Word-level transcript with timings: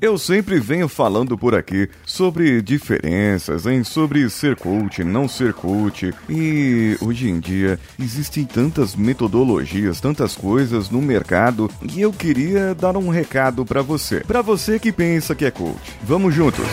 Eu 0.00 0.16
sempre 0.16 0.58
venho 0.58 0.88
falando 0.88 1.36
por 1.36 1.54
aqui 1.54 1.86
sobre 2.06 2.62
diferenças 2.62 3.66
em 3.66 3.84
sobre 3.84 4.30
ser 4.30 4.56
coach, 4.56 5.04
não 5.04 5.28
ser 5.28 5.52
coach. 5.52 6.14
E 6.26 6.96
hoje 7.02 7.28
em 7.28 7.38
dia 7.38 7.78
existem 7.98 8.46
tantas 8.46 8.96
metodologias, 8.96 10.00
tantas 10.00 10.34
coisas 10.34 10.88
no 10.88 11.02
mercado 11.02 11.70
e 11.82 12.00
eu 12.00 12.14
queria 12.14 12.74
dar 12.74 12.96
um 12.96 13.10
recado 13.10 13.66
para 13.66 13.82
você. 13.82 14.20
Para 14.20 14.40
você 14.40 14.78
que 14.78 14.90
pensa 14.90 15.34
que 15.34 15.44
é 15.44 15.50
coach. 15.50 15.92
Vamos 16.02 16.34
juntos. 16.34 16.64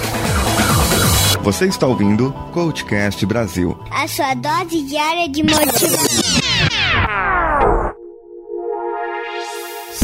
Você 1.43 1.65
está 1.65 1.85
ouvindo 1.85 2.31
Coachcast 2.53 3.25
Brasil. 3.25 3.77
A 3.91 4.07
sua 4.07 4.33
dose 4.35 4.83
diária 4.83 5.27
de 5.27 5.43
motivação. 5.43 6.37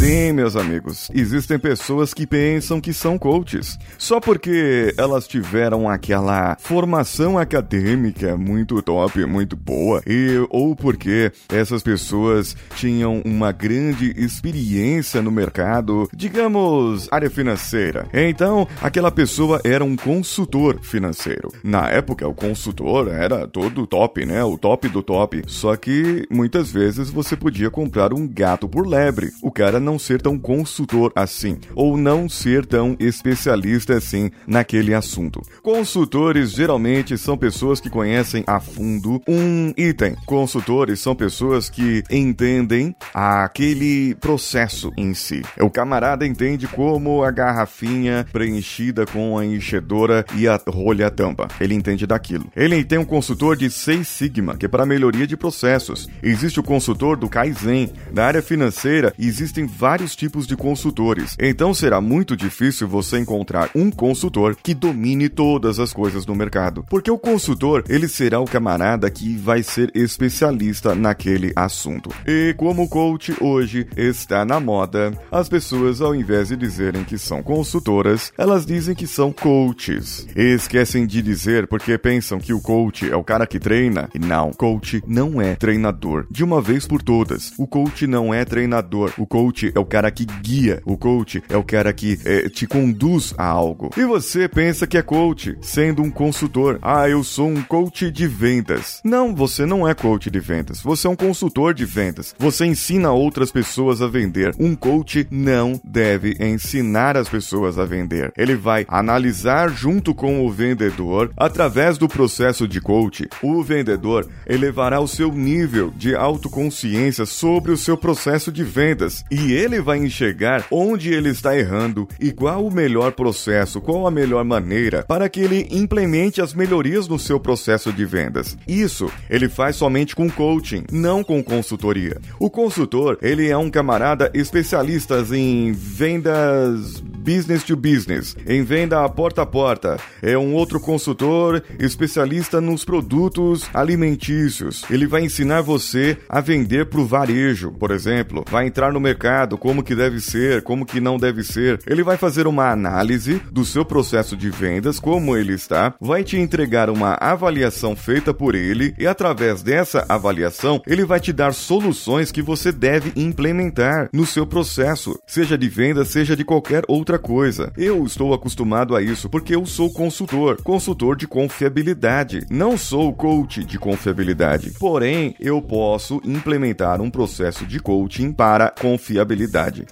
Sim, 0.03 0.33
meus 0.33 0.57
amigos, 0.57 1.09
existem 1.15 1.57
pessoas 1.57 2.13
que 2.13 2.27
pensam 2.27 2.81
que 2.81 2.91
são 2.91 3.17
coaches 3.17 3.79
só 3.97 4.19
porque 4.19 4.93
elas 4.97 5.25
tiveram 5.25 5.87
aquela 5.87 6.57
formação 6.59 7.37
acadêmica 7.37 8.35
muito 8.35 8.81
top, 8.81 9.25
muito 9.25 9.55
boa, 9.55 10.03
e 10.05 10.45
ou 10.49 10.75
porque 10.75 11.31
essas 11.47 11.81
pessoas 11.81 12.53
tinham 12.75 13.21
uma 13.23 13.53
grande 13.53 14.13
experiência 14.17 15.21
no 15.21 15.31
mercado, 15.31 16.09
digamos, 16.13 17.07
área 17.09 17.29
financeira. 17.29 18.05
Então, 18.13 18.67
aquela 18.81 19.09
pessoa 19.09 19.61
era 19.63 19.85
um 19.85 19.95
consultor 19.95 20.79
financeiro. 20.81 21.49
Na 21.63 21.89
época, 21.89 22.27
o 22.27 22.33
consultor 22.33 23.07
era 23.07 23.47
todo 23.47 23.87
top, 23.87 24.25
né? 24.25 24.43
O 24.43 24.57
top 24.57 24.89
do 24.89 25.01
top. 25.01 25.43
Só 25.47 25.77
que 25.77 26.27
muitas 26.29 26.69
vezes 26.69 27.09
você 27.09 27.37
podia 27.37 27.69
comprar 27.69 28.13
um 28.13 28.27
gato 28.27 28.67
por 28.67 28.85
lebre. 28.85 29.31
O 29.41 29.49
cara 29.49 29.79
não 29.79 29.92
ser 29.97 30.21
tão 30.21 30.37
consultor 30.37 31.11
assim, 31.15 31.57
ou 31.75 31.97
não 31.97 32.27
ser 32.27 32.65
tão 32.65 32.95
especialista 32.99 33.95
assim 33.95 34.31
naquele 34.47 34.93
assunto. 34.93 35.41
Consultores 35.61 36.51
geralmente 36.51 37.17
são 37.17 37.37
pessoas 37.37 37.79
que 37.79 37.89
conhecem 37.89 38.43
a 38.47 38.59
fundo 38.59 39.21
um 39.27 39.73
item. 39.77 40.15
Consultores 40.25 40.99
são 40.99 41.15
pessoas 41.15 41.69
que 41.69 42.03
entendem 42.09 42.95
aquele 43.13 44.15
processo 44.15 44.91
em 44.97 45.13
si. 45.13 45.41
O 45.59 45.69
camarada 45.69 46.25
entende 46.25 46.67
como 46.67 47.23
a 47.23 47.31
garrafinha 47.31 48.25
preenchida 48.31 49.05
com 49.05 49.37
a 49.37 49.45
enchedora 49.45 50.25
e 50.35 50.47
a 50.47 50.59
rolha 50.67 51.09
tampa. 51.09 51.47
Ele 51.59 51.73
entende 51.73 52.05
daquilo. 52.05 52.45
Ele 52.55 52.83
tem 52.83 52.97
um 52.97 53.05
consultor 53.05 53.55
de 53.55 53.69
Seis 53.69 54.07
Sigma, 54.07 54.55
que 54.55 54.65
é 54.65 54.69
para 54.69 54.85
melhoria 54.85 55.27
de 55.27 55.37
processos. 55.37 56.07
Existe 56.21 56.59
o 56.59 56.63
consultor 56.63 57.17
do 57.17 57.29
Kaizen. 57.29 57.91
Na 58.11 58.25
área 58.25 58.41
financeira, 58.41 59.13
existem 59.17 59.65
vários 59.73 60.15
tipos 60.15 60.45
de 60.45 60.55
consultores. 60.55 61.35
Então 61.39 61.73
será 61.73 61.99
muito 61.99 62.37
difícil 62.37 62.87
você 62.87 63.17
encontrar 63.19 63.69
um 63.75 63.89
consultor 63.89 64.55
que 64.55 64.73
domine 64.73 65.29
todas 65.29 65.79
as 65.79 65.91
coisas 65.91 66.25
no 66.25 66.35
mercado. 66.35 66.85
Porque 66.89 67.09
o 67.09 67.17
consultor, 67.17 67.83
ele 67.89 68.07
será 68.07 68.39
o 68.39 68.45
camarada 68.45 69.09
que 69.09 69.35
vai 69.35 69.63
ser 69.63 69.91
especialista 69.95 70.93
naquele 70.93 71.51
assunto. 71.55 72.09
E 72.25 72.53
como 72.57 72.83
o 72.83 72.89
coach 72.89 73.35
hoje 73.41 73.87
está 73.97 74.45
na 74.45 74.59
moda, 74.59 75.13
as 75.31 75.49
pessoas 75.49 76.01
ao 76.01 76.13
invés 76.13 76.49
de 76.49 76.55
dizerem 76.55 77.03
que 77.03 77.17
são 77.17 77.41
consultoras, 77.41 78.31
elas 78.37 78.65
dizem 78.65 78.95
que 78.95 79.07
são 79.07 79.31
coaches. 79.31 80.27
E 80.35 80.53
esquecem 80.53 81.05
de 81.07 81.21
dizer 81.21 81.67
porque 81.67 81.97
pensam 81.97 82.39
que 82.39 82.53
o 82.53 82.61
coach 82.61 83.09
é 83.09 83.15
o 83.15 83.23
cara 83.23 83.47
que 83.47 83.59
treina. 83.59 84.09
E 84.13 84.19
não, 84.19 84.51
coach 84.51 85.01
não 85.07 85.41
é 85.41 85.55
treinador. 85.55 86.25
De 86.29 86.43
uma 86.43 86.61
vez 86.61 86.85
por 86.85 87.01
todas, 87.01 87.53
o 87.57 87.65
coach 87.65 88.05
não 88.05 88.33
é 88.33 88.45
treinador. 88.45 89.11
O 89.17 89.25
coach 89.25 89.62
é 89.73 89.79
o 89.79 89.85
cara 89.85 90.11
que 90.11 90.25
guia. 90.25 90.81
O 90.85 90.97
coach 90.97 91.43
é 91.49 91.55
o 91.55 91.63
cara 91.63 91.93
que 91.93 92.19
é, 92.25 92.49
te 92.49 92.65
conduz 92.65 93.33
a 93.37 93.45
algo. 93.45 93.91
E 93.97 94.05
você 94.05 94.47
pensa 94.47 94.87
que 94.87 94.97
é 94.97 95.01
coach, 95.01 95.57
sendo 95.61 96.01
um 96.01 96.09
consultor. 96.09 96.79
Ah, 96.81 97.07
eu 97.07 97.23
sou 97.23 97.47
um 97.47 97.61
coach 97.61 98.09
de 98.11 98.27
vendas. 98.27 98.99
Não, 99.03 99.35
você 99.35 99.65
não 99.65 99.87
é 99.87 99.93
coach 99.93 100.29
de 100.29 100.39
vendas. 100.39 100.81
Você 100.81 101.07
é 101.07 101.09
um 101.09 101.15
consultor 101.15 101.73
de 101.73 101.85
vendas. 101.85 102.35
Você 102.37 102.65
ensina 102.65 103.11
outras 103.11 103.51
pessoas 103.51 104.01
a 104.01 104.07
vender. 104.07 104.55
Um 104.59 104.75
coach 104.75 105.27
não 105.29 105.79
deve 105.83 106.35
ensinar 106.39 107.15
as 107.15 107.29
pessoas 107.29 107.77
a 107.77 107.85
vender. 107.85 108.31
Ele 108.37 108.55
vai 108.55 108.85
analisar 108.87 109.69
junto 109.69 110.13
com 110.13 110.45
o 110.45 110.51
vendedor, 110.51 111.31
através 111.37 111.97
do 111.97 112.07
processo 112.07 112.67
de 112.67 112.79
coach, 112.79 113.27
o 113.41 113.63
vendedor 113.63 114.27
elevará 114.45 114.99
o 114.99 115.07
seu 115.07 115.31
nível 115.31 115.91
de 115.95 116.15
autoconsciência 116.15 117.25
sobre 117.25 117.71
o 117.71 117.77
seu 117.77 117.97
processo 117.97 118.51
de 118.51 118.63
vendas 118.63 119.23
e 119.29 119.52
ele 119.53 119.81
vai 119.81 119.97
enxergar 119.97 120.65
onde 120.71 121.13
ele 121.13 121.29
está 121.29 121.57
errando 121.57 122.07
e 122.19 122.31
qual 122.31 122.65
o 122.65 122.71
melhor 122.71 123.11
processo, 123.11 123.79
qual 123.79 124.07
a 124.07 124.11
melhor 124.11 124.43
maneira 124.43 125.03
para 125.03 125.29
que 125.29 125.39
ele 125.39 125.67
implemente 125.71 126.41
as 126.41 126.53
melhorias 126.53 127.07
no 127.07 127.19
seu 127.19 127.39
processo 127.39 127.91
de 127.91 128.05
vendas. 128.05 128.57
Isso 128.67 129.11
ele 129.29 129.47
faz 129.47 129.75
somente 129.75 130.15
com 130.15 130.29
coaching, 130.29 130.83
não 130.91 131.23
com 131.23 131.43
consultoria. 131.43 132.19
O 132.39 132.49
consultor, 132.49 133.17
ele 133.21 133.47
é 133.47 133.57
um 133.57 133.69
camarada 133.69 134.31
especialista 134.33 135.23
em 135.31 135.71
vendas 135.71 137.01
business 137.23 137.63
to 137.63 137.77
business, 137.77 138.35
em 138.45 138.63
venda 138.63 139.07
porta 139.07 139.43
a 139.43 139.45
porta. 139.45 139.97
É 140.21 140.37
um 140.37 140.53
outro 140.53 140.79
consultor 140.79 141.63
especialista 141.79 142.59
nos 142.59 142.83
produtos 142.83 143.69
alimentícios. 143.73 144.83
Ele 144.89 145.07
vai 145.07 145.23
ensinar 145.23 145.61
você 145.61 146.17
a 146.27 146.41
vender 146.41 146.87
para 146.87 146.99
o 146.99 147.05
varejo, 147.05 147.71
por 147.71 147.91
exemplo. 147.91 148.43
Vai 148.49 148.67
entrar 148.67 148.91
no 148.91 148.99
mercado, 148.99 149.42
como 149.57 149.83
que 149.83 149.95
deve 149.95 150.19
ser, 150.19 150.61
como 150.61 150.85
que 150.85 150.99
não 150.99 151.17
deve 151.17 151.43
ser. 151.43 151.79
Ele 151.85 152.03
vai 152.03 152.17
fazer 152.17 152.47
uma 152.47 152.71
análise 152.71 153.41
do 153.51 153.65
seu 153.65 153.85
processo 153.85 154.35
de 154.35 154.49
vendas, 154.49 154.99
como 154.99 155.35
ele 155.35 155.53
está, 155.53 155.93
vai 155.99 156.23
te 156.23 156.37
entregar 156.37 156.89
uma 156.89 157.17
avaliação 157.19 157.95
feita 157.95 158.33
por 158.33 158.55
ele 158.55 158.93
e 158.97 159.07
através 159.07 159.61
dessa 159.61 160.05
avaliação, 160.07 160.81
ele 160.87 161.05
vai 161.05 161.19
te 161.19 161.33
dar 161.33 161.53
soluções 161.53 162.31
que 162.31 162.41
você 162.41 162.71
deve 162.71 163.11
implementar 163.15 164.09
no 164.13 164.25
seu 164.25 164.45
processo, 164.45 165.19
seja 165.25 165.57
de 165.57 165.67
venda, 165.69 166.05
seja 166.05 166.35
de 166.35 166.43
qualquer 166.43 166.83
outra 166.87 167.17
coisa. 167.17 167.71
Eu 167.77 168.03
estou 168.05 168.33
acostumado 168.33 168.95
a 168.95 169.01
isso 169.01 169.29
porque 169.29 169.55
eu 169.55 169.65
sou 169.65 169.91
consultor, 169.91 170.61
consultor 170.61 171.15
de 171.15 171.27
confiabilidade. 171.27 172.45
Não 172.49 172.77
sou 172.77 173.13
coach 173.13 173.63
de 173.63 173.79
confiabilidade. 173.79 174.71
Porém, 174.79 175.35
eu 175.39 175.61
posso 175.61 176.21
implementar 176.23 177.01
um 177.01 177.09
processo 177.09 177.65
de 177.65 177.79
coaching 177.79 178.31
para 178.31 178.69
confiabilidade, 178.69 179.32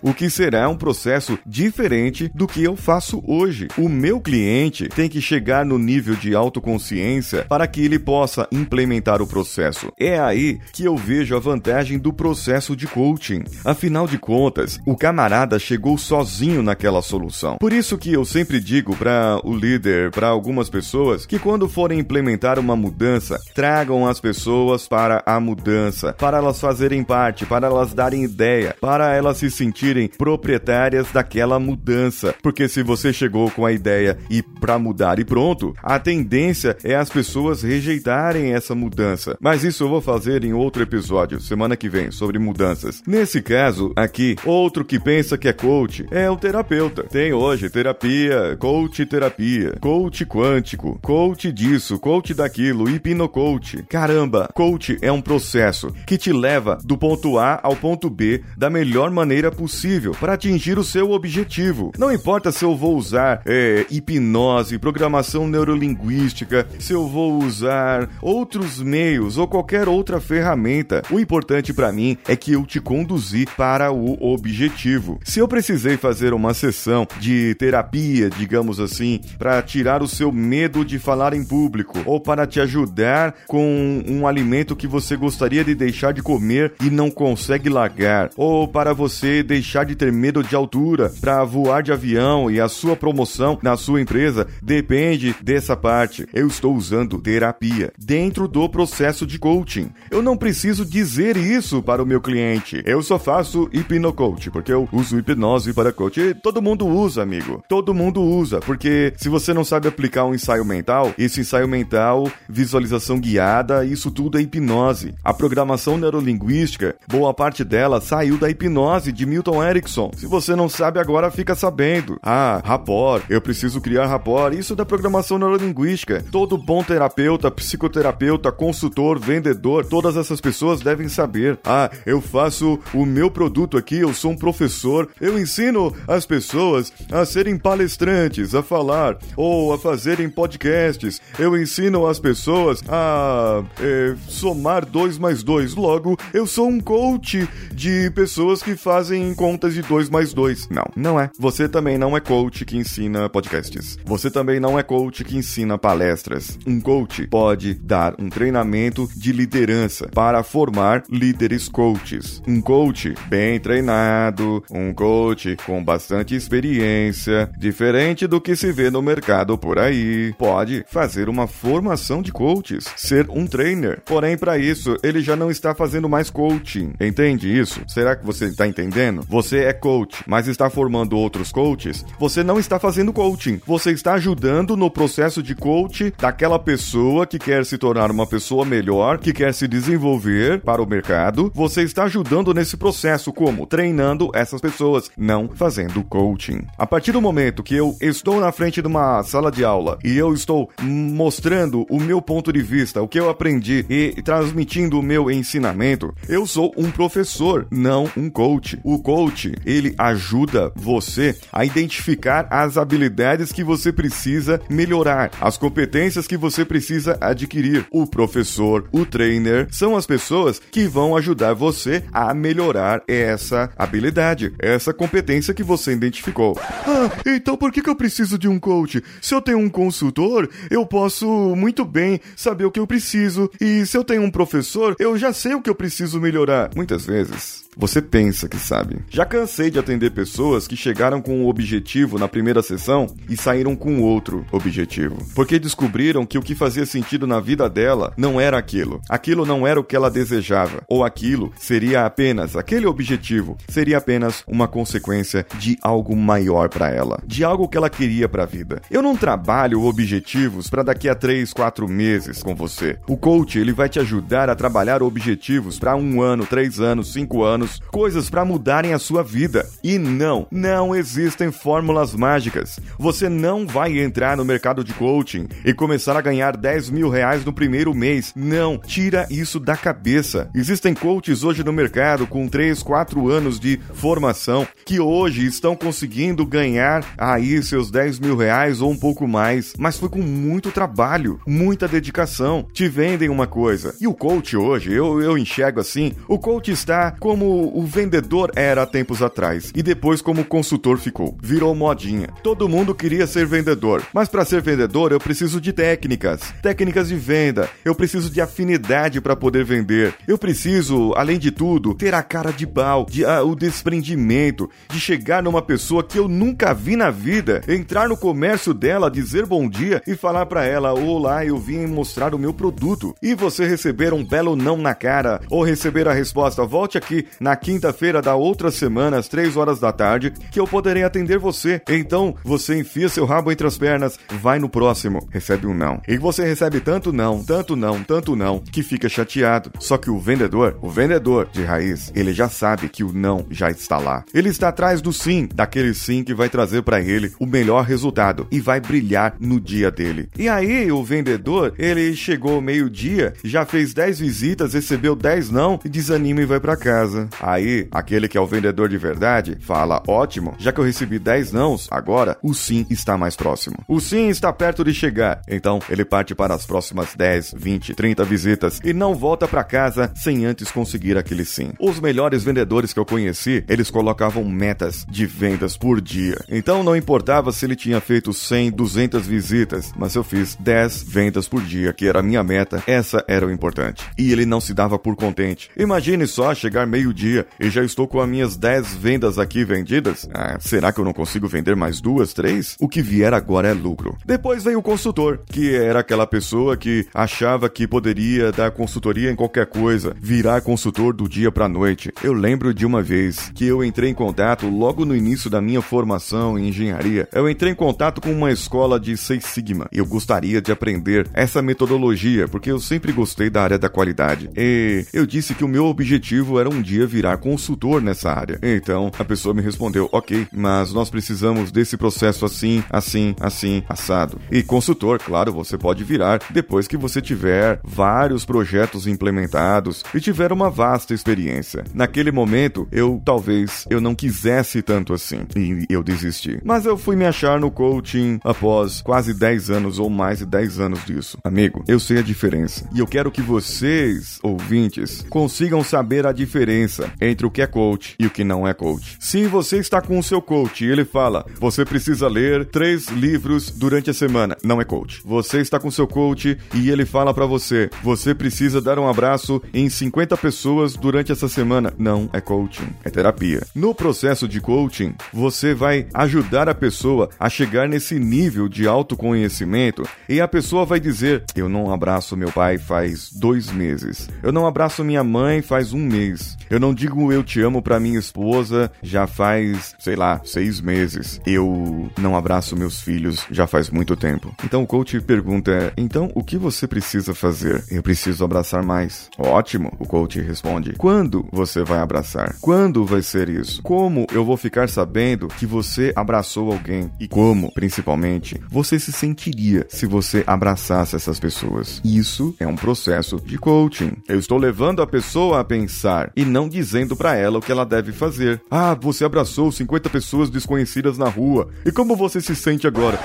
o 0.02 0.14
que 0.14 0.30
será 0.30 0.68
um 0.70 0.78
processo 0.78 1.38
diferente 1.46 2.32
do 2.34 2.48
que 2.48 2.64
eu 2.64 2.76
faço 2.76 3.24
hoje. 3.26 3.68
O 3.78 3.88
meu 3.88 4.20
cliente 4.20 4.88
tem 4.90 5.10
que 5.10 5.22
chegar 5.22 5.66
no 5.66 5.78
nível 5.78 6.16
de 6.16 6.36
autoconsciência 6.36 7.46
para 7.48 7.68
que 7.68 7.82
ele 7.82 8.00
possa 8.00 8.48
implementar 8.52 9.22
o 9.22 9.28
processo. 9.28 9.92
É 10.00 10.20
aí 10.20 10.60
que 10.74 10.84
eu 10.84 10.96
vejo 10.96 11.36
a 11.36 11.40
vantagem 11.40 11.98
do 11.98 12.12
processo 12.12 12.76
de 12.76 12.88
coaching. 12.88 13.44
Afinal 13.64 14.08
de 14.08 14.18
contas, 14.18 14.80
o 14.86 14.96
camarada 14.96 15.58
chegou 15.60 15.98
sozinho 15.98 16.62
naquela 16.62 17.02
solução. 17.02 17.58
Por 17.58 17.72
isso 17.72 17.98
que 17.98 18.12
eu 18.12 18.26
sempre 18.26 18.60
digo 18.60 18.96
para 18.96 19.40
o 19.44 19.56
líder, 19.56 20.12
para 20.12 20.28
algumas 20.28 20.70
pessoas, 20.70 21.26
que 21.26 21.40
quando 21.40 21.70
forem 21.70 22.00
implementar 22.00 22.60
uma 22.60 22.76
mudança, 22.76 23.40
tragam 23.54 24.08
as 24.08 24.20
pessoas 24.20 24.88
para 24.88 25.24
a 25.26 25.40
mudança, 25.40 26.14
para 26.14 26.38
elas 26.38 26.60
fazerem 26.60 27.04
parte, 27.04 27.46
para 27.46 27.68
elas 27.68 27.94
darem 27.94 28.24
ideia, 28.24 28.76
para 28.82 29.16
elas 29.16 29.31
se 29.34 29.50
sentirem 29.50 30.08
proprietárias 30.08 31.12
daquela 31.12 31.60
mudança. 31.60 32.34
Porque 32.42 32.68
se 32.68 32.84
você 32.84 33.14
chegou 33.14 33.50
com 33.52 33.66
a 33.66 33.72
ideia 33.72 34.18
e 34.30 34.42
para 34.42 34.78
mudar 34.78 35.20
e 35.20 35.26
pronto, 35.26 35.74
a 35.82 36.00
tendência 36.00 36.78
é 36.84 36.96
as 36.96 37.10
pessoas 37.10 37.64
rejeitarem 37.64 38.54
essa 38.54 38.76
mudança. 38.76 39.38
Mas 39.40 39.64
isso 39.64 39.84
eu 39.84 39.90
vou 39.90 40.02
fazer 40.02 40.44
em 40.44 40.54
outro 40.54 40.84
episódio, 40.84 41.40
semana 41.40 41.76
que 41.76 41.90
vem, 41.90 42.12
sobre 42.12 42.38
mudanças. 42.40 43.02
Nesse 43.08 43.42
caso 43.42 43.92
aqui, 43.96 44.36
outro 44.46 44.86
que 44.86 45.00
pensa 45.00 45.38
que 45.38 45.48
é 45.48 45.54
coach 45.54 46.06
é 46.12 46.30
o 46.30 46.38
terapeuta. 46.38 47.04
Tem 47.04 47.34
hoje 47.34 47.70
terapia, 47.70 48.56
coach 48.60 49.06
terapia, 49.06 49.78
coach 49.80 50.26
quântico, 50.26 51.00
coach 51.02 51.52
disso, 51.52 52.00
coach 52.00 52.34
daquilo, 52.34 52.90
hipnocoach. 52.90 53.84
Caramba, 53.90 54.50
coach 54.54 54.98
é 55.02 55.12
um 55.12 55.22
processo 55.22 55.92
que 56.06 56.18
te 56.18 56.32
leva 56.32 56.78
do 56.84 56.98
ponto 56.98 57.38
A 57.38 57.60
ao 57.62 57.76
ponto 57.76 58.10
B 58.10 58.44
da 58.58 58.70
melhor 58.70 59.10
maneira 59.10 59.21
possível 59.52 60.14
para 60.20 60.34
atingir 60.34 60.78
o 60.78 60.84
seu 60.84 61.12
objetivo. 61.12 61.92
Não 61.98 62.12
importa 62.12 62.52
se 62.52 62.64
eu 62.66 62.76
vou 62.76 62.98
usar 62.98 63.42
é, 63.46 63.86
hipnose, 63.90 64.78
programação 64.78 65.48
neurolinguística, 65.48 66.68
se 66.80 66.94
eu 66.94 67.08
vou 67.08 67.44
usar 67.44 68.10
outros 68.22 68.82
meios 68.82 69.38
ou 69.38 69.48
qualquer 69.48 69.88
outra 69.88 70.20
ferramenta. 70.20 71.02
O 71.12 71.20
importante 71.20 71.74
para 71.74 71.92
mim 71.92 72.18
é 72.28 72.36
que 72.36 72.54
eu 72.54 72.66
te 72.66 72.80
conduzi 72.80 73.46
para 73.58 73.92
o 73.92 74.18
objetivo. 74.34 75.20
Se 75.24 75.40
eu 75.40 75.48
precisei 75.48 75.98
fazer 75.98 76.34
uma 76.34 76.54
sessão 76.54 77.08
de 77.20 77.56
terapia, 77.56 78.30
digamos 78.30 78.80
assim, 78.80 79.20
para 79.38 79.62
tirar 79.62 80.02
o 80.02 80.08
seu 80.08 80.32
medo 80.32 80.84
de 80.84 80.98
falar 81.00 81.34
em 81.34 81.44
público 81.44 82.00
ou 82.06 82.20
para 82.20 82.48
te 82.48 82.60
ajudar 82.60 83.36
com 83.48 84.04
um 84.08 84.26
alimento 84.26 84.76
que 84.76 84.88
você 84.88 85.16
gostaria 85.16 85.64
de 85.64 85.76
deixar 85.76 86.14
de 86.14 86.22
comer 86.22 86.74
e 86.82 86.90
não 86.90 87.10
consegue 87.10 87.70
largar, 87.70 88.30
ou 88.36 88.68
para 88.68 88.94
você 88.94 89.11
você 89.12 89.44
deixar 89.44 89.86
de 89.86 89.96
ter 89.96 90.12
medo 90.12 90.42
de 90.42 90.56
altura, 90.56 91.12
para 91.20 91.44
voar 91.44 91.84
de 91.84 91.92
avião 91.92 92.50
e 92.50 92.62
a 92.62 92.70
sua 92.70 92.96
promoção 92.96 93.60
na 93.62 93.76
sua 93.76 94.02
empresa 94.02 94.48
depende 94.62 95.36
dessa 95.44 95.76
parte. 95.76 96.26
Eu 96.34 96.48
estou 96.48 96.74
usando 96.74 97.20
terapia 97.20 97.92
dentro 98.00 98.48
do 98.48 98.70
processo 98.70 99.28
de 99.28 99.38
coaching. 99.38 99.90
Eu 100.10 100.22
não 100.22 100.38
preciso 100.38 100.86
dizer 100.86 101.36
isso 101.36 101.84
para 101.84 102.02
o 102.02 102.06
meu 102.06 102.22
cliente. 102.22 102.82
Eu 102.86 103.04
só 103.04 103.20
faço 103.20 103.70
hipnocoach, 103.74 104.50
porque 104.50 104.72
eu 104.72 104.88
uso 104.94 105.20
hipnose 105.20 105.74
para 105.74 105.92
coach. 105.92 106.36
Todo 106.42 106.62
mundo 106.62 106.88
usa, 106.88 107.22
amigo. 107.22 107.62
Todo 107.68 107.94
mundo 107.94 108.22
usa, 108.22 108.60
porque 108.60 109.14
se 109.18 109.28
você 109.28 109.54
não 109.54 109.66
sabe 109.66 109.88
aplicar 109.90 110.26
um 110.26 110.34
ensaio 110.34 110.64
mental, 110.64 111.14
esse 111.18 111.42
ensaio 111.42 111.68
mental, 111.68 112.32
visualização 112.48 113.20
guiada, 113.20 113.84
isso 113.86 114.10
tudo 114.10 114.38
é 114.38 114.42
hipnose. 114.42 115.14
A 115.24 115.34
programação 115.34 115.98
neurolinguística, 115.98 116.96
boa 117.08 117.34
parte 117.34 117.64
dela 117.64 118.00
saiu 118.00 118.38
da 118.38 118.50
hipnose 118.50 118.91
de 119.00 119.26
Milton 119.26 119.64
Erickson. 119.64 120.12
Se 120.18 120.26
você 120.26 120.56
não 120.56 120.68
sabe 120.68 121.00
agora, 121.00 121.32
fica 121.32 121.56
sabendo. 121.56 122.20
Ah, 122.22 122.62
rapport, 122.64 123.24
eu 123.30 123.40
preciso 123.40 123.80
criar 123.80 124.08
rapport. 124.08 124.54
Isso 124.54 124.76
da 124.76 124.86
programação 124.86 125.38
neurolinguística. 125.38 126.24
Todo 126.32 126.58
bom 126.58 126.84
terapeuta, 126.84 127.50
psicoterapeuta, 127.50 128.52
consultor, 128.52 129.18
vendedor, 129.18 129.86
todas 129.86 130.18
essas 130.18 130.42
pessoas 130.42 130.82
devem 130.82 131.08
saber. 131.08 131.60
Ah, 131.64 131.90
eu 132.06 132.20
faço 132.20 132.80
o 132.94 133.06
meu 133.06 133.32
produto 133.32 133.78
aqui, 133.78 133.98
eu 133.98 134.14
sou 134.14 134.32
um 134.32 134.38
professor, 134.38 135.10
eu 135.22 135.40
ensino 135.40 135.96
as 136.08 136.26
pessoas 136.26 136.92
a 137.12 137.26
serem 137.26 137.58
palestrantes, 137.58 138.54
a 138.54 138.62
falar 138.62 139.18
ou 139.38 139.74
a 139.74 139.80
fazerem 139.80 140.30
podcasts. 140.30 141.22
Eu 141.40 141.58
ensino 141.58 142.06
as 142.08 142.20
pessoas 142.20 142.84
a 142.90 143.64
é, 143.80 144.16
somar 144.28 144.86
dois 144.86 145.18
mais 145.18 145.44
dois. 145.44 145.76
Logo, 145.76 146.18
eu 146.34 146.46
sou 146.46 146.68
um 146.68 146.80
coach 146.80 147.48
de 147.74 148.10
pessoas 148.12 148.62
que 148.62 148.76
fazem 148.82 149.34
contas 149.34 149.74
de 149.74 149.82
dois 149.82 150.10
mais 150.10 150.34
dois. 150.34 150.68
Não, 150.70 150.86
não 150.96 151.20
é. 151.20 151.30
Você 151.40 151.70
também 151.70 151.98
não 151.98 152.16
é 152.16 152.20
coach 152.20 152.66
que 152.66 152.78
ensina 152.78 153.30
podcasts. 153.30 153.98
Você 154.06 154.30
também 154.30 154.60
não 154.60 154.78
é 154.78 154.84
coach 154.84 155.24
que 155.24 155.38
ensina 155.38 155.78
palestras. 155.78 156.58
Um 156.66 156.80
coach 156.80 157.28
pode 157.28 157.74
dar 157.76 158.16
um 158.20 158.30
treinamento 158.30 159.08
de 159.16 159.32
liderança 159.32 160.08
para 160.14 160.44
formar 160.44 161.04
líderes 161.10 161.68
coaches. 161.68 162.42
Um 162.48 162.62
coach 162.62 163.14
bem 163.28 163.60
treinado, 163.60 164.64
um 164.70 164.94
coach 164.94 165.56
com 165.66 165.84
bastante 165.84 166.36
experiência, 166.36 167.50
diferente 167.58 168.28
do 168.28 168.42
que 168.42 168.56
se 168.56 168.72
vê 168.72 168.90
no 168.90 169.02
mercado 169.02 169.58
por 169.58 169.78
aí, 169.80 170.34
pode 170.38 170.84
fazer 170.88 171.30
uma 171.30 171.48
formação 171.48 172.22
de 172.22 172.32
coaches, 172.32 172.86
ser 172.96 173.30
um 173.30 173.46
trainer. 173.46 174.02
Porém, 174.06 174.38
para 174.38 174.58
isso, 174.58 174.98
ele 175.04 175.22
já 175.22 175.36
não 175.36 175.52
está 175.52 175.76
fazendo 175.76 176.10
mais 176.10 176.30
coaching. 176.30 176.94
Entende 177.00 177.48
isso? 177.48 177.82
Será 177.88 178.16
que 178.16 178.26
você 178.26 178.46
está 178.46 178.68
entendendo? 178.72 179.24
Você 179.30 179.60
é 179.66 179.74
coach, 179.74 180.24
mas 180.26 180.48
está 180.48 180.70
formando 180.70 181.18
outros 181.18 181.52
coaches? 181.52 182.06
Você 182.20 182.44
não 182.44 182.58
está 182.58 182.80
fazendo 182.80 183.14
coaching. 183.14 183.62
Você 183.68 183.92
está 183.92 184.14
ajudando 184.14 184.76
no 184.76 184.90
processo 184.90 185.44
de 185.44 185.54
coach 185.54 186.14
daquela 186.18 186.58
pessoa 186.58 187.28
que 187.28 187.38
quer 187.38 187.66
se 187.66 187.78
tornar 187.78 188.10
uma 188.10 188.26
pessoa 188.26 188.66
melhor, 188.66 189.20
que 189.20 189.34
quer 189.34 189.54
se 189.54 189.68
desenvolver 189.68 190.62
para 190.62 190.82
o 190.82 190.88
mercado. 190.88 191.52
Você 191.54 191.84
está 191.84 192.04
ajudando 192.04 192.54
nesse 192.54 192.78
processo 192.78 193.32
como 193.34 193.68
treinando 193.68 194.32
essas 194.34 194.62
pessoas, 194.62 195.12
não 195.18 195.50
fazendo 195.54 196.04
coaching. 196.04 196.62
A 196.78 196.88
partir 196.88 197.12
do 197.12 197.22
momento 197.22 197.64
que 197.64 197.76
eu 197.76 197.96
estou 198.02 198.40
na 198.40 198.52
frente 198.52 198.82
de 198.82 198.88
uma 198.88 199.22
sala 199.24 199.52
de 199.52 199.64
aula 199.64 200.00
e 200.04 200.18
eu 200.18 200.34
estou 200.34 200.70
mostrando 200.82 201.86
o 201.90 202.00
meu 202.00 202.22
ponto 202.22 202.52
de 202.52 202.62
vista, 202.62 203.02
o 203.02 203.08
que 203.08 203.20
eu 203.20 203.30
aprendi 203.30 203.86
e 203.90 204.22
transmitindo 204.22 205.00
o 205.00 205.04
meu 205.04 205.30
ensinamento, 205.30 206.14
eu 206.28 206.46
sou 206.46 206.72
um 206.78 206.90
professor, 206.92 207.68
não 207.70 208.10
um 208.16 208.30
coach. 208.62 208.80
O 208.84 209.00
coach, 209.00 209.54
ele 209.66 209.96
ajuda 209.98 210.72
você 210.76 211.36
a 211.52 211.66
identificar 211.66 212.48
as 212.50 212.78
habilidades 212.78 213.52
que 213.52 213.64
você 213.64 213.92
precisa 213.92 214.62
melhorar, 214.70 215.32
as 215.42 215.58
competências 215.58 216.28
que 216.28 216.38
você 216.38 216.64
precisa 216.64 217.18
adquirir. 217.20 217.86
O 217.92 218.06
professor, 218.06 218.88
o 218.92 219.06
trainer, 219.06 219.68
são 219.72 219.98
as 219.98 220.06
pessoas 220.06 220.60
que 220.60 220.88
vão 220.88 221.18
ajudar 221.18 221.54
você 221.54 222.04
a 222.14 222.34
melhorar 222.34 223.02
essa 223.08 223.70
habilidade, 223.76 224.54
essa 224.60 224.94
competência 224.94 225.54
que 225.54 225.64
você 225.64 225.94
identificou. 225.94 226.58
Ah, 226.60 227.10
então 227.26 227.58
por 227.58 227.72
que, 227.72 227.82
que 227.82 227.90
eu 227.90 227.96
preciso 227.96 228.38
de 228.38 228.48
um 228.48 228.60
coach? 228.60 229.04
Se 229.22 229.34
eu 229.34 229.42
tenho 229.42 229.58
um 229.58 229.70
consultor, 229.70 230.50
eu 230.70 230.86
posso 230.86 231.26
muito 231.56 231.84
bem 231.84 232.20
saber 232.36 232.66
o 232.66 232.72
que 232.72 232.80
eu 232.80 232.88
preciso. 232.88 233.50
E 233.60 233.86
se 233.86 233.98
eu 233.98 234.04
tenho 234.04 234.22
um 234.22 234.32
professor, 234.32 234.96
eu 235.00 235.18
já 235.18 235.34
sei 235.34 235.56
o 235.56 235.62
que 235.62 235.70
eu 235.70 235.76
preciso 235.76 236.20
melhorar. 236.20 236.70
Muitas 236.76 237.06
vezes, 237.06 237.61
você 237.78 238.02
pensa 238.02 238.50
que 238.50 238.58
sabe. 238.58 239.00
Já 239.10 239.26
cansei 239.26 239.72
de 239.72 239.80
atender 239.80 240.12
pessoas 240.12 240.68
que 240.68 240.76
chegaram 240.76 241.22
com 241.22 241.42
um 241.42 241.48
objetivo 241.48 242.20
na 242.20 242.28
primeira 242.28 242.62
sessão 242.62 243.08
e 243.30 243.38
saíram 243.38 243.76
com 243.76 244.02
outro 244.02 244.46
objetivo. 244.52 245.18
Porque 245.34 245.58
descobriram 245.58 246.26
que 246.26 246.38
o 246.38 246.42
que 246.42 246.54
fazia 246.54 246.86
sentido 246.86 247.26
na 247.26 247.40
vida 247.40 247.70
dela 247.70 248.14
não 248.18 248.40
era 248.40 248.58
aquilo. 248.58 249.02
Aquilo 249.10 249.46
não 249.46 249.66
era 249.66 249.80
o 249.80 249.84
que 249.84 249.96
ela 249.96 250.12
desejava. 250.12 250.84
Ou 250.88 251.04
aquilo 251.04 251.52
seria 251.58 252.06
apenas 252.06 252.56
aquele 252.56 252.86
objetivo, 252.86 253.58
seria 253.70 253.98
apenas 253.98 254.44
uma 254.46 254.68
consequência 254.68 255.46
de 255.58 255.78
algo 255.82 256.16
maior 256.16 256.70
para 256.70 256.90
ela, 256.90 257.22
de 257.26 257.44
algo 257.44 257.68
que 257.68 257.78
ela 257.78 257.90
queria 257.90 258.28
para 258.28 258.44
a 258.44 258.48
vida. 258.48 258.82
Eu 258.92 259.02
não 259.02 259.16
trabalho 259.16 259.84
objetivos 259.84 260.70
para 260.70 260.84
daqui 260.84 261.08
a 261.08 261.16
3, 261.16 261.54
4 261.54 261.88
meses 261.88 262.44
com 262.44 262.54
você. 262.54 262.98
O 263.08 263.16
coach, 263.16 263.58
ele 263.58 263.72
vai 263.72 263.88
te 263.88 264.00
ajudar 264.00 264.50
a 264.50 264.56
trabalhar 264.56 265.02
objetivos 265.02 265.80
para 265.80 265.96
um 265.96 266.22
ano, 266.22 266.46
três 266.46 266.80
anos, 266.80 267.14
cinco 267.14 267.44
anos 267.44 267.61
anos, 267.62 267.80
coisas 267.92 268.30
para 268.30 268.44
mudarem 268.44 268.94
a 268.94 269.00
sua 269.00 269.24
vida. 269.24 269.68
E 269.84 269.98
não, 269.98 270.48
não 270.52 270.96
existem 270.96 271.52
fórmulas 271.52 272.14
mágicas. 272.16 272.80
Você 272.98 273.30
não 273.30 273.68
vai 273.68 274.00
entrar 274.00 274.36
no 274.36 274.46
mercado 274.46 274.84
de 274.84 274.94
coaching 274.94 275.48
e 275.64 275.74
começar 275.74 276.18
a 276.18 276.22
ganhar 276.22 276.58
10 276.58 276.90
mil 276.90 277.10
reais 277.10 277.46
no 277.46 277.54
primeiro 277.54 277.94
mês. 277.94 278.34
Não, 278.36 278.78
tira 278.78 279.28
isso 279.30 279.60
da 279.60 279.78
cabeça. 279.78 280.50
Existem 280.56 280.94
coaches 280.94 281.44
hoje 281.44 281.64
no 281.64 281.72
mercado 281.72 282.26
com 282.26 282.48
3, 282.48 282.82
4 282.82 283.30
anos 283.30 283.60
de 283.60 283.80
formação 283.94 284.68
que 284.86 285.00
hoje 285.00 285.46
estão 285.46 285.76
conseguindo 285.76 286.46
ganhar 286.46 287.06
aí 287.18 287.62
seus 287.62 287.92
10 287.92 288.20
mil 288.20 288.36
reais 288.36 288.82
ou 288.82 288.90
um 288.90 288.98
pouco 288.98 289.28
mais, 289.28 289.74
mas 289.78 289.98
foi 289.98 290.10
com 290.10 290.22
muito 290.22 290.72
trabalho, 290.72 291.40
muita 291.46 291.88
dedicação. 291.88 292.66
Te 292.74 292.88
vendem 292.88 293.30
uma 293.30 293.46
coisa. 293.46 293.96
E 294.00 294.08
o 294.08 294.14
coach 294.14 294.58
hoje, 294.58 294.92
eu, 294.94 295.22
eu 295.22 295.38
enxergo 295.38 295.80
assim, 295.80 296.14
o 296.28 296.40
coach 296.40 296.72
está 296.72 297.12
como 297.20 297.51
o 297.52 297.84
vendedor 297.86 298.52
era 298.56 298.84
há 298.84 298.86
tempos 298.86 299.22
atrás 299.22 299.72
e 299.76 299.84
depois 299.84 300.22
como 300.22 300.46
consultor 300.46 300.98
ficou. 300.98 301.38
Virou 301.42 301.74
modinha. 301.76 302.30
Todo 302.44 302.70
mundo 302.70 302.96
queria 302.96 303.28
ser 303.28 303.46
vendedor, 303.46 304.04
mas 304.14 304.30
para 304.30 304.46
ser 304.46 304.62
vendedor 304.62 305.12
eu 305.12 305.20
preciso 305.20 305.60
de 305.60 305.74
técnicas, 305.74 306.54
técnicas 306.62 307.10
de 307.10 307.16
venda. 307.16 307.70
Eu 307.84 307.96
preciso 307.96 308.30
de 308.30 308.42
afinidade 308.42 309.22
para 309.22 309.36
poder 309.36 309.64
vender. 309.64 310.14
Eu 310.28 310.38
preciso, 310.38 311.14
além 311.16 311.40
de 311.40 311.52
tudo, 311.52 311.94
ter 311.94 312.14
a 312.14 312.24
cara 312.24 312.52
de 312.52 312.66
pau, 312.66 313.06
de, 313.10 313.24
uh, 313.24 313.46
o 313.46 313.56
desprendimento, 313.56 314.70
de 314.90 315.00
chegar 315.00 315.44
numa 315.44 315.62
pessoa 315.62 316.04
que 316.04 316.18
eu 316.18 316.28
nunca 316.28 316.74
vi 316.74 316.96
na 316.96 317.10
vida, 317.10 317.62
entrar 317.68 318.08
no 318.08 318.18
comércio 318.18 318.74
dela, 318.74 319.12
dizer 319.12 319.46
bom 319.46 319.68
dia 319.68 320.02
e 320.08 320.16
falar 320.16 320.46
para 320.46 320.66
ela: 320.66 320.94
"Olá, 320.94 321.46
eu 321.46 321.58
vim 321.58 321.86
mostrar 321.88 322.34
o 322.34 322.40
meu 322.40 322.54
produto". 322.54 323.16
E 323.22 323.34
você 323.36 323.68
receber 323.68 324.14
um 324.14 324.24
belo 324.24 324.56
não 324.56 324.78
na 324.78 324.94
cara 324.94 325.42
ou 325.50 325.64
receber 325.64 326.08
a 326.08 326.14
resposta: 326.14 326.66
"Volte 326.66 326.98
aqui 326.98 327.26
na 327.42 327.56
quinta-feira 327.56 328.22
da 328.22 328.36
outra 328.36 328.70
semana, 328.70 329.18
às 329.18 329.28
3 329.28 329.58
horas 329.58 329.80
da 329.80 329.92
tarde, 329.92 330.32
que 330.52 330.60
eu 330.60 330.68
poderei 330.68 331.04
atender 331.04 331.40
você. 331.40 331.82
Então, 331.90 332.36
você 332.44 332.78
enfia 332.78 333.10
seu 333.10 333.26
rabo 333.26 333.52
entre 333.52 333.66
as 333.66 333.80
pernas, 333.80 334.20
vai 334.40 334.60
no 334.60 334.70
próximo, 334.70 335.28
recebe 335.32 335.66
um 335.66 335.74
não. 335.74 336.00
E 336.08 336.18
você 336.18 336.44
recebe 336.44 336.80
tanto 336.80 337.12
não, 337.12 337.44
tanto 337.44 337.76
não, 337.76 338.04
tanto 338.04 338.36
não, 338.36 338.60
que 338.60 338.84
fica 338.84 339.10
chateado. 339.10 339.72
Só 339.80 339.98
que 339.98 340.12
o 340.12 340.20
vendedor, 340.20 340.78
o 340.82 340.90
vendedor 340.90 341.50
de 341.52 341.64
raiz, 341.64 342.12
ele 342.16 342.32
já 342.32 342.48
sabe 342.48 342.88
que 342.88 343.04
o 343.04 343.12
não 343.12 343.48
já 343.50 343.72
está 343.72 343.98
lá. 343.98 344.24
Ele 344.32 344.50
está 344.50 344.70
atrás 344.70 345.02
do 345.02 345.12
sim, 345.12 345.50
daquele 345.52 345.96
sim 345.96 346.24
que 346.24 346.36
vai 346.36 346.48
trazer 346.48 346.84
para 346.84 347.02
ele 347.02 347.34
o 347.40 347.48
melhor 347.48 347.86
resultado 347.86 348.46
e 348.52 348.60
vai 348.60 348.80
brilhar 348.80 349.36
no 349.40 349.60
dia 349.60 349.90
dele. 349.90 350.30
E 350.38 350.48
aí, 350.48 350.92
o 350.92 351.04
vendedor, 351.04 351.74
ele 351.80 352.16
chegou 352.16 352.62
meio-dia, 352.62 353.34
já 353.44 353.66
fez 353.66 353.96
10 353.96 354.20
visitas, 354.20 354.76
recebeu 354.76 355.16
10 355.16 355.50
não 355.50 355.80
e 355.84 355.90
desanima 355.90 356.42
e 356.42 356.46
vai 356.46 356.60
para 356.60 356.78
casa. 356.78 357.31
Aí, 357.40 357.88
aquele 357.92 358.28
que 358.28 358.38
é 358.38 358.42
o 358.42 358.48
vendedor 358.48 358.90
de 358.90 358.98
verdade 358.98 359.58
fala: 359.62 360.02
ótimo, 360.08 360.56
já 360.58 360.72
que 360.72 360.80
eu 360.80 360.84
recebi 360.84 361.20
10 361.20 361.52
nãos, 361.52 361.88
agora 361.92 362.38
o 362.42 362.54
sim 362.54 362.86
está 362.90 363.18
mais 363.18 363.36
próximo. 363.36 363.78
O 363.88 364.00
sim 364.00 364.30
está 364.30 364.52
perto 364.52 364.84
de 364.84 364.94
chegar. 364.94 365.42
Então, 365.48 365.80
ele 365.90 366.06
parte 366.06 366.36
para 366.36 366.54
as 366.54 366.66
próximas 366.66 367.16
10, 367.16 367.54
20, 367.58 367.94
30 367.94 368.24
visitas 368.26 368.80
e 368.84 368.94
não 368.94 369.16
volta 369.16 369.48
para 369.48 369.64
casa 369.64 370.12
sem 370.16 370.46
antes 370.46 370.72
conseguir 370.72 371.18
aquele 371.18 371.46
sim. 371.46 371.72
Os 371.80 372.00
melhores 372.00 372.44
vendedores 372.44 372.94
que 372.94 373.00
eu 373.00 373.06
conheci, 373.06 373.64
eles 373.68 373.90
colocavam 373.90 374.44
metas 374.44 375.06
de 375.10 375.26
vendas 375.26 375.78
por 375.78 376.02
dia. 376.02 376.38
Então, 376.50 376.84
não 376.84 376.96
importava 376.96 377.52
se 377.52 377.66
ele 377.66 377.76
tinha 377.76 378.00
feito 378.02 378.34
100, 378.34 378.72
200 378.72 379.28
visitas, 379.28 379.94
mas 379.96 380.16
eu 380.16 380.24
fiz 380.24 380.56
10 380.56 381.04
vendas 381.04 381.48
por 381.48 381.62
dia, 381.62 381.94
que 381.94 382.08
era 382.08 382.20
a 382.20 382.24
minha 382.24 382.44
meta, 382.44 382.84
essa 382.88 383.24
era 383.28 383.46
o 383.46 383.52
importante. 383.52 384.04
E 384.18 384.32
ele 384.32 384.46
não 384.46 384.60
se 384.60 384.74
dava 384.74 384.98
por 384.98 385.16
contente. 385.16 385.70
Imagine 385.78 386.28
só 386.28 386.54
chegar 386.54 386.88
meio-dia 386.88 387.21
dia 387.22 387.46
e 387.60 387.70
já 387.70 387.84
estou 387.84 388.08
com 388.08 388.20
as 388.20 388.28
minhas 388.28 388.58
10 388.58 388.96
vendas 388.96 389.38
aqui 389.38 389.64
vendidas? 389.64 390.28
Ah, 390.34 390.58
será 390.60 390.92
que 390.92 391.00
eu 391.00 391.06
não 391.06 391.14
consigo 391.14 391.48
vender 391.48 391.76
mais 391.76 392.02
duas, 392.02 392.34
três? 392.34 392.76
O 392.80 392.90
que 392.90 393.02
vier 393.02 393.34
agora 393.34 393.68
é 393.68 393.74
lucro. 393.74 394.18
Depois 394.26 394.64
veio 394.64 394.80
o 394.80 394.84
consultor, 394.84 395.40
que 395.46 395.74
era 395.76 396.00
aquela 396.00 396.26
pessoa 396.26 396.76
que 396.76 397.08
achava 397.14 397.70
que 397.70 397.88
poderia 397.88 398.52
dar 398.52 398.72
consultoria 398.72 399.32
em 399.32 399.36
qualquer 399.36 399.68
coisa, 399.68 400.16
virar 400.20 400.62
consultor 400.62 401.14
do 401.14 401.30
dia 401.30 401.52
para 401.52 401.70
noite. 401.70 402.12
Eu 402.24 402.34
lembro 402.34 402.74
de 402.74 402.86
uma 402.86 403.04
vez 403.04 403.52
que 403.54 403.66
eu 403.66 403.84
entrei 403.84 404.10
em 404.10 404.16
contato 404.16 404.68
logo 404.68 405.06
no 405.06 405.16
início 405.16 405.50
da 405.50 405.62
minha 405.62 405.82
formação 405.82 406.58
em 406.58 406.70
engenharia. 406.70 407.28
Eu 407.32 407.48
entrei 407.48 407.72
em 407.72 407.76
contato 407.76 408.20
com 408.20 408.32
uma 408.32 408.52
escola 408.52 409.00
de 409.00 409.16
Six 409.16 409.46
Sigma. 409.46 409.88
Eu 409.92 410.06
gostaria 410.06 410.62
de 410.62 410.72
aprender 410.72 411.30
essa 411.34 411.62
metodologia 411.62 412.48
porque 412.48 412.72
eu 412.72 412.80
sempre 412.80 413.12
gostei 413.12 413.50
da 413.50 413.62
área 413.62 413.78
da 413.78 413.90
qualidade. 413.90 414.50
E 414.56 415.06
eu 415.14 415.26
disse 415.26 415.54
que 415.54 415.64
o 415.64 415.68
meu 415.68 415.86
objetivo 415.86 416.60
era 416.60 416.70
um 416.70 416.82
dia 416.82 417.11
virar 417.12 417.38
consultor 417.38 418.02
nessa 418.02 418.32
área. 418.32 418.58
Então 418.64 419.12
a 419.20 419.24
pessoa 419.24 419.54
me 419.54 419.62
respondeu: 419.62 420.10
"OK, 420.12 420.48
mas 420.52 420.94
nós 420.94 421.10
precisamos 421.10 421.72
desse 421.72 421.98
processo 421.98 422.46
assim, 422.46 422.84
assim, 422.90 423.36
assim, 423.40 423.84
assado". 423.90 424.40
E 424.50 424.64
consultor, 424.64 425.20
claro, 425.20 425.52
você 425.52 425.78
pode 425.78 426.04
virar 426.04 426.40
depois 426.50 426.88
que 426.88 426.98
você 426.98 427.22
tiver 427.22 427.80
vários 427.84 428.46
projetos 428.46 429.08
implementados 429.08 430.04
e 430.14 430.20
tiver 430.20 430.52
uma 430.54 430.70
vasta 430.70 431.14
experiência. 431.14 431.84
Naquele 431.94 432.32
momento, 432.32 432.88
eu 432.92 433.22
talvez 433.26 433.86
eu 433.90 434.00
não 434.00 434.16
quisesse 434.16 434.82
tanto 434.82 435.14
assim 435.14 435.46
e 435.56 435.86
eu 435.90 436.02
desisti. 436.02 436.60
Mas 436.64 436.86
eu 436.86 436.98
fui 436.98 437.16
me 437.16 437.26
achar 437.26 437.60
no 437.60 437.70
coaching 437.70 438.40
após 438.44 439.02
quase 439.02 439.34
10 439.34 439.70
anos 439.70 440.00
ou 440.00 440.10
mais 440.10 440.40
de 440.40 440.46
10 440.46 440.80
anos 440.80 441.06
disso. 441.06 441.38
Amigo, 441.44 441.84
eu 441.88 442.00
sei 442.00 442.20
a 442.20 442.22
diferença 442.22 442.88
e 442.94 443.00
eu 443.00 443.08
quero 443.08 443.32
que 443.32 443.42
vocês, 443.42 444.40
ouvintes, 444.42 445.26
consigam 445.30 445.84
saber 445.84 446.26
a 446.26 446.32
diferença 446.32 447.01
entre 447.20 447.46
o 447.46 447.52
que 447.52 447.62
é 447.62 447.68
coach 447.68 448.16
e 448.20 448.26
o 448.26 448.30
que 448.30 448.44
não 448.44 448.68
é 448.68 448.74
coach. 448.74 449.18
Se 449.20 449.46
você 449.46 449.78
está 449.78 450.02
com 450.02 450.18
o 450.18 450.24
seu 450.24 450.42
coach 450.42 450.84
e 450.84 450.90
ele 450.90 451.06
fala, 451.06 451.46
você 451.60 451.86
precisa 451.86 452.28
ler 452.28 452.66
três 452.66 453.08
livros 453.10 453.72
durante 453.72 454.10
a 454.10 454.14
semana, 454.14 454.58
não 454.64 454.82
é 454.82 454.86
coach. 454.86 455.22
Você 455.26 455.62
está 455.62 455.80
com 455.80 455.88
o 455.88 455.92
seu 455.92 456.08
coach 456.08 456.58
e 456.74 456.90
ele 456.90 457.06
fala 457.06 457.34
para 457.34 457.46
você, 457.46 457.90
você 458.04 458.34
precisa 458.34 458.82
dar 458.82 459.00
um 459.00 459.08
abraço 459.08 459.62
em 459.74 459.90
50 459.90 460.38
pessoas 460.38 460.96
durante 460.96 461.32
essa 461.32 461.48
semana, 461.48 461.94
não 461.98 462.30
é 462.34 462.42
coaching, 462.42 462.88
é 463.04 463.10
terapia. 463.10 463.62
No 463.76 463.94
processo 463.94 464.48
de 464.48 464.60
coaching, 464.60 465.14
você 465.34 465.74
vai 465.74 466.08
ajudar 466.14 466.70
a 466.70 466.76
pessoa 466.76 467.30
a 467.40 467.50
chegar 467.50 467.88
nesse 467.88 468.20
nível 468.20 468.68
de 468.68 468.88
autoconhecimento 468.88 470.04
e 470.28 470.40
a 470.42 470.48
pessoa 470.48 470.86
vai 470.86 471.00
dizer, 471.00 471.44
eu 471.56 471.70
não 471.70 471.92
abraço 471.92 472.38
meu 472.38 472.52
pai 472.52 472.78
faz 472.78 473.32
dois 473.32 473.72
meses, 473.72 474.30
eu 474.44 474.52
não 474.52 474.66
abraço 474.66 475.04
minha 475.04 475.24
mãe 475.24 475.62
faz 475.62 475.94
um 475.94 476.00
mês, 476.00 476.58
eu 476.70 476.80
não 476.80 476.91
digo 476.94 477.32
eu 477.32 477.44
te 477.44 477.62
amo 477.62 477.82
para 477.82 478.00
minha 478.00 478.20
esposa 478.20 478.92
já 479.02 479.28
faz, 479.28 479.96
sei 480.00 480.16
lá, 480.16 480.42
seis 480.44 480.82
meses, 480.82 481.40
eu 481.46 482.10
não 482.18 482.36
abraço 482.36 482.76
meus 482.76 483.02
filhos 483.02 483.46
já 483.52 483.68
faz 483.68 483.90
muito 483.90 484.16
tempo. 484.16 484.54
Então 484.64 484.84
o 484.84 484.88
coach 484.88 485.20
pergunta, 485.22 485.94
então 485.98 486.32
o 486.36 486.44
que 486.44 486.58
você 486.58 486.88
precisa 486.88 487.34
fazer? 487.34 487.84
Eu 487.90 488.04
preciso 488.04 488.44
abraçar 488.44 488.84
mais. 488.84 489.30
Ótimo, 489.38 489.92
o 490.00 490.06
coach 490.06 490.40
responde. 490.42 490.94
Quando 490.94 491.48
você 491.52 491.84
vai 491.84 492.00
abraçar? 492.00 492.56
Quando 492.62 493.06
vai 493.06 493.22
ser 493.22 493.50
isso? 493.50 493.82
Como 493.82 494.26
eu 494.32 494.46
vou 494.46 494.58
ficar 494.58 494.90
sabendo 494.90 495.48
que 495.48 495.66
você 495.66 496.12
abraçou 496.16 496.72
alguém? 496.72 497.12
E 497.20 497.28
como, 497.28 497.72
principalmente, 497.74 498.62
você 498.70 499.00
se 499.00 499.12
sentiria 499.12 499.86
se 499.90 500.06
você 500.06 500.44
abraçasse 500.48 501.16
essas 501.16 501.40
pessoas? 501.40 502.02
Isso 502.04 502.56
é 502.60 502.68
um 502.68 502.76
processo 502.76 503.38
de 503.46 503.58
coaching. 503.58 504.14
Eu 504.28 504.40
estou 504.40 504.58
levando 504.58 505.02
a 505.02 505.08
pessoa 505.08 505.60
a 505.60 505.64
pensar 505.64 506.32
e 506.36 506.46
não 506.46 506.68
dizendo 506.82 507.16
para 507.16 507.36
ela 507.36 507.60
o 507.60 507.62
que 507.62 507.72
ela 507.72 507.86
deve 507.86 508.12
fazer. 508.12 508.60
Ah, 508.70 508.96
você 508.96 509.24
abraçou 509.24 509.72
50 509.72 510.10
pessoas 510.10 510.50
desconhecidas 510.50 511.16
na 511.18 511.30
rua. 511.30 511.70
E 511.86 511.92
como 511.92 512.16
você 512.16 512.42
se 512.42 512.56
sente 512.56 512.88
agora? 512.88 513.20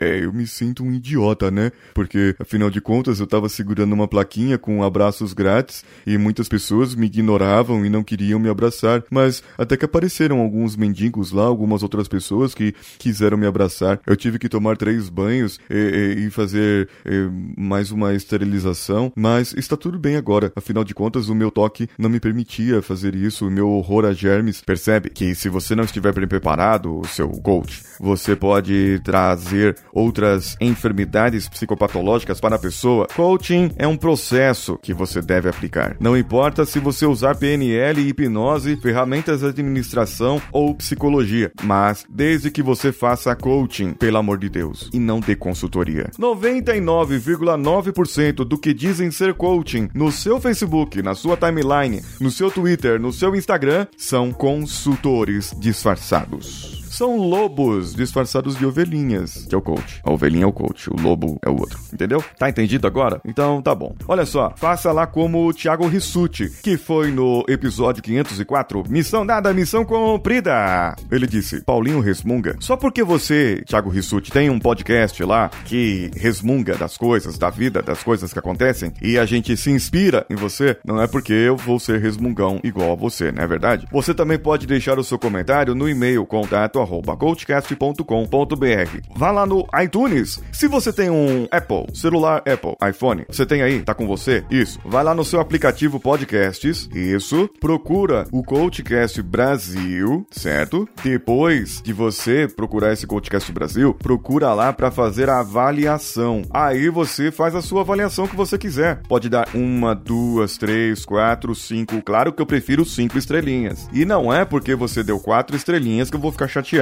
É, 0.00 0.24
eu 0.24 0.32
me 0.32 0.46
sinto 0.46 0.82
um 0.82 0.92
idiota, 0.92 1.50
né? 1.50 1.72
Porque, 1.94 2.34
afinal 2.38 2.70
de 2.70 2.80
contas, 2.80 3.20
eu 3.20 3.26
tava 3.26 3.48
segurando 3.48 3.92
uma 3.92 4.08
plaquinha 4.08 4.58
com 4.58 4.82
abraços 4.82 5.32
grátis 5.32 5.84
e 6.06 6.18
muitas 6.18 6.48
pessoas 6.48 6.94
me 6.94 7.06
ignoravam 7.06 7.84
e 7.84 7.88
não 7.88 8.02
queriam 8.02 8.38
me 8.38 8.48
abraçar. 8.48 9.02
Mas 9.10 9.42
até 9.56 9.76
que 9.76 9.84
apareceram 9.84 10.40
alguns 10.40 10.76
mendigos 10.76 11.32
lá, 11.32 11.44
algumas 11.44 11.82
outras 11.82 12.08
pessoas 12.08 12.54
que 12.54 12.74
quiseram 12.98 13.36
me 13.36 13.46
abraçar. 13.46 14.00
Eu 14.06 14.16
tive 14.16 14.38
que 14.38 14.48
tomar 14.48 14.76
três 14.76 15.08
banhos 15.08 15.58
e, 15.70 15.74
e, 16.18 16.26
e 16.26 16.30
fazer 16.30 16.88
e, 17.04 17.28
mais 17.56 17.90
uma 17.90 18.14
esterilização, 18.14 19.12
mas 19.16 19.54
está 19.54 19.76
tudo 19.76 19.98
bem 19.98 20.16
agora. 20.16 20.52
Afinal 20.54 20.84
de 20.84 20.94
contas, 20.94 21.28
o 21.28 21.34
meu 21.34 21.50
toque 21.50 21.88
não 21.98 22.10
me 22.10 22.20
permitia 22.20 22.82
fazer 22.82 23.14
isso, 23.14 23.46
o 23.46 23.50
meu 23.50 23.68
horror 23.70 24.04
a 24.04 24.12
germes. 24.12 24.60
Percebe 24.60 25.10
que 25.10 25.34
se 25.34 25.48
você 25.48 25.74
não 25.74 25.84
estiver 25.84 26.12
bem 26.12 26.26
preparado, 26.26 27.02
seu 27.06 27.28
coach, 27.28 27.82
você 27.98 28.34
pode 28.36 29.00
trazer 29.04 29.76
outras 29.96 30.56
enfermidades 30.60 31.48
psicopatológicas 31.48 32.38
para 32.38 32.56
a 32.56 32.58
pessoa, 32.58 33.06
coaching 33.16 33.70
é 33.76 33.88
um 33.88 33.96
processo 33.96 34.78
que 34.82 34.92
você 34.92 35.22
deve 35.22 35.48
aplicar. 35.48 35.96
Não 35.98 36.14
importa 36.16 36.64
se 36.66 36.78
você 36.78 37.06
usar 37.06 37.36
PNL, 37.36 38.06
hipnose, 38.06 38.76
ferramentas 38.76 39.40
de 39.40 39.46
administração 39.46 40.42
ou 40.52 40.74
psicologia, 40.74 41.50
mas 41.62 42.04
desde 42.08 42.50
que 42.50 42.62
você 42.62 42.92
faça 42.92 43.34
coaching, 43.34 43.94
pelo 43.94 44.18
amor 44.18 44.36
de 44.36 44.50
Deus, 44.50 44.90
e 44.92 44.98
não 44.98 45.20
dê 45.20 45.34
consultoria. 45.34 46.10
99,9% 46.18 48.44
do 48.44 48.58
que 48.58 48.74
dizem 48.74 49.10
ser 49.10 49.32
coaching 49.32 49.88
no 49.94 50.12
seu 50.12 50.38
Facebook, 50.38 51.00
na 51.00 51.14
sua 51.14 51.38
timeline, 51.38 52.02
no 52.20 52.30
seu 52.30 52.50
Twitter, 52.50 53.00
no 53.00 53.10
seu 53.12 53.34
Instagram, 53.34 53.86
são 53.96 54.30
consultores 54.30 55.54
disfarçados 55.58 56.84
são 56.96 57.18
lobos 57.18 57.94
disfarçados 57.94 58.56
de 58.56 58.64
ovelhinhas, 58.64 59.44
que 59.46 59.54
é 59.54 59.58
o 59.58 59.60
coach. 59.60 60.00
A 60.02 60.10
ovelhinha 60.10 60.44
é 60.44 60.46
o 60.46 60.52
coach, 60.52 60.88
o 60.88 60.98
lobo 60.98 61.38
é 61.44 61.50
o 61.50 61.52
outro. 61.52 61.78
Entendeu? 61.92 62.24
Tá 62.38 62.48
entendido 62.48 62.86
agora? 62.86 63.20
Então 63.22 63.60
tá 63.60 63.74
bom. 63.74 63.94
Olha 64.08 64.24
só, 64.24 64.54
faça 64.56 64.90
lá 64.92 65.06
como 65.06 65.46
o 65.46 65.52
Thiago 65.52 65.86
Rissuti, 65.86 66.50
que 66.62 66.78
foi 66.78 67.10
no 67.10 67.44
episódio 67.48 68.02
504, 68.02 68.84
Missão 68.88 69.26
dada, 69.26 69.52
missão 69.52 69.84
cumprida. 69.84 70.96
Ele 71.10 71.26
disse, 71.26 71.60
Paulinho 71.62 72.00
resmunga. 72.00 72.56
Só 72.60 72.78
porque 72.78 73.04
você, 73.04 73.62
Thiago 73.66 73.90
Rissuti, 73.90 74.32
tem 74.32 74.48
um 74.48 74.58
podcast 74.58 75.22
lá 75.22 75.50
que 75.66 76.10
resmunga 76.16 76.78
das 76.78 76.96
coisas, 76.96 77.36
da 77.36 77.50
vida, 77.50 77.82
das 77.82 78.02
coisas 78.02 78.32
que 78.32 78.38
acontecem, 78.38 78.90
e 79.02 79.18
a 79.18 79.26
gente 79.26 79.54
se 79.54 79.70
inspira 79.70 80.24
em 80.30 80.34
você, 80.34 80.78
não 80.82 81.02
é 81.02 81.06
porque 81.06 81.34
eu 81.34 81.58
vou 81.58 81.78
ser 81.78 82.00
resmungão 82.00 82.58
igual 82.64 82.92
a 82.92 82.96
você, 82.96 83.30
não 83.30 83.42
é 83.42 83.46
verdade? 83.46 83.86
Você 83.92 84.14
também 84.14 84.38
pode 84.38 84.66
deixar 84.66 84.98
o 84.98 85.04
seu 85.04 85.18
comentário 85.18 85.74
no 85.74 85.86
e-mail 85.86 86.24
contato 86.24 86.85
coachcast.com.br. 86.86 89.00
Vá 89.14 89.30
lá 89.30 89.44
no 89.44 89.66
iTunes. 89.82 90.42
Se 90.52 90.68
você 90.68 90.92
tem 90.92 91.10
um 91.10 91.46
Apple, 91.50 91.86
celular 91.94 92.38
Apple, 92.38 92.76
iPhone, 92.88 93.24
você 93.28 93.44
tem 93.44 93.62
aí, 93.62 93.82
tá 93.82 93.94
com 93.94 94.06
você? 94.06 94.44
Isso. 94.50 94.78
Vai 94.84 95.02
lá 95.02 95.14
no 95.14 95.24
seu 95.24 95.40
aplicativo 95.40 95.98
Podcasts. 95.98 96.88
Isso. 96.94 97.50
Procura 97.60 98.26
o 98.30 98.42
Coachcast 98.42 99.20
Brasil, 99.22 100.26
certo? 100.30 100.88
Depois 101.02 101.82
de 101.82 101.92
você 101.92 102.48
procurar 102.48 102.92
esse 102.92 103.06
Coachcast 103.06 103.50
Brasil, 103.52 103.94
procura 103.94 104.54
lá 104.54 104.72
para 104.72 104.90
fazer 104.90 105.28
a 105.28 105.40
avaliação. 105.40 106.42
Aí 106.50 106.88
você 106.88 107.30
faz 107.30 107.54
a 107.54 107.62
sua 107.62 107.80
avaliação 107.80 108.26
que 108.26 108.36
você 108.36 108.56
quiser. 108.56 109.00
Pode 109.08 109.28
dar 109.28 109.48
uma, 109.54 109.94
duas, 109.94 110.56
três, 110.56 111.04
quatro, 111.04 111.54
cinco. 111.54 112.00
Claro 112.02 112.32
que 112.32 112.40
eu 112.40 112.46
prefiro 112.46 112.84
cinco 112.84 113.18
estrelinhas. 113.18 113.88
E 113.92 114.04
não 114.04 114.32
é 114.32 114.44
porque 114.44 114.74
você 114.74 115.02
deu 115.02 115.18
quatro 115.18 115.56
estrelinhas 115.56 116.10
que 116.10 116.16
eu 116.16 116.20
vou 116.20 116.32
ficar 116.32 116.48
chateado 116.48 116.75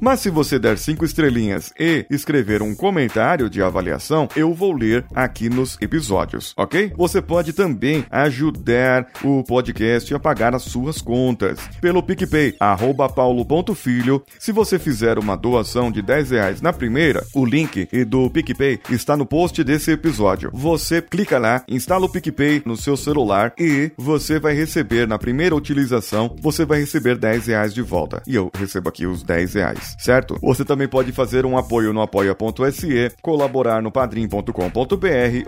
Mas 0.00 0.20
se 0.20 0.30
você 0.30 0.58
der 0.58 0.78
cinco 0.78 1.04
estrelinhas 1.04 1.72
e 1.78 2.06
escrever 2.10 2.62
um 2.62 2.74
comentário 2.74 3.48
de 3.48 3.62
avaliação, 3.62 4.28
eu 4.36 4.52
vou 4.52 4.72
ler 4.72 5.04
aqui 5.14 5.48
nos 5.48 5.76
episódios, 5.80 6.54
ok? 6.56 6.92
Você 6.96 7.20
pode 7.20 7.52
também 7.52 8.04
ajudar 8.10 9.06
o 9.22 9.42
podcast 9.44 10.14
a 10.14 10.18
pagar 10.18 10.54
as 10.54 10.62
suas 10.62 11.00
contas 11.00 11.58
pelo 11.80 12.02
PicPay, 12.02 12.56
arroba 12.58 13.08
paulo.filho. 13.08 14.22
Se 14.38 14.52
você 14.52 14.78
fizer 14.78 15.18
uma 15.18 15.36
doação 15.36 15.90
de 15.90 16.02
10 16.02 16.30
reais 16.30 16.60
na 16.60 16.72
primeira, 16.72 17.24
o 17.34 17.44
link 17.44 17.88
do 18.06 18.30
PicPay 18.30 18.80
está 18.90 19.16
no 19.16 19.26
post 19.26 19.62
desse 19.64 19.90
episódio. 19.90 20.50
Você 20.52 21.00
clica 21.02 21.38
lá, 21.38 21.62
instala 21.68 22.06
o 22.06 22.08
PicPay 22.08 22.62
no 22.64 22.76
seu 22.76 22.96
celular 22.96 23.52
e 23.58 23.90
você 23.96 24.38
vai 24.38 24.54
receber 24.54 25.06
na 25.06 25.18
primeira 25.18 25.54
utilização, 25.54 26.34
você 26.40 26.64
vai 26.64 26.80
receber 26.80 27.16
10 27.16 27.46
reais 27.46 27.74
de 27.74 27.82
volta. 27.82 28.22
E 28.26 28.34
eu 28.34 28.50
recebo 28.56 28.88
aqui 28.88 29.06
os 29.06 29.22
10 29.38 29.54
reais, 29.54 29.96
certo? 29.98 30.36
Você 30.42 30.64
também 30.64 30.88
pode 30.88 31.12
fazer 31.12 31.46
um 31.46 31.56
apoio 31.56 31.92
no 31.92 32.02
apoia.se, 32.02 33.12
colaborar 33.22 33.80
no 33.80 33.92
padrim.com.br 33.92 34.52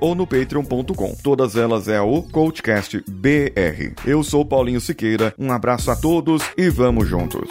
ou 0.00 0.14
no 0.14 0.26
patreon.com. 0.26 1.16
Todas 1.22 1.56
elas 1.56 1.88
é 1.88 2.00
o 2.00 2.22
Coachcast 2.22 3.02
BR. 3.08 3.94
Eu 4.06 4.22
sou 4.22 4.44
Paulinho 4.44 4.80
Siqueira, 4.80 5.34
um 5.36 5.50
abraço 5.50 5.90
a 5.90 5.96
todos 5.96 6.42
e 6.56 6.68
vamos 6.70 7.08
juntos. 7.08 7.50